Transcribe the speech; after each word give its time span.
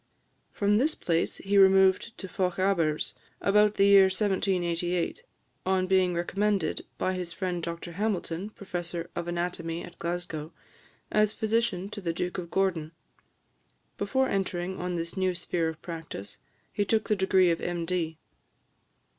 From 0.51 0.79
this 0.79 0.95
place 0.95 1.35
he 1.37 1.59
removed 1.59 2.17
to 2.17 2.27
Fochabers, 2.27 3.13
about 3.39 3.75
the 3.75 3.85
year 3.85 4.05
1788, 4.05 5.21
on 5.63 5.85
being 5.85 6.15
recommended, 6.15 6.83
by 6.97 7.13
his 7.13 7.33
friend 7.33 7.61
Dr 7.61 7.91
Hamilton, 7.91 8.49
Professor 8.49 9.11
of 9.15 9.27
Anatomy 9.27 9.83
at 9.83 9.99
Glasgow, 9.99 10.53
as 11.11 11.33
physician 11.35 11.87
to 11.89 12.01
the 12.01 12.13
Duke 12.13 12.39
of 12.39 12.49
Gordon. 12.49 12.93
Before 13.99 14.27
entering 14.27 14.81
on 14.81 14.95
this 14.95 15.15
new 15.15 15.35
sphere 15.35 15.69
of 15.69 15.79
practice, 15.83 16.39
he 16.73 16.83
took 16.83 17.07
the 17.07 17.15
degree 17.15 17.51
of 17.51 17.61
M. 17.61 17.85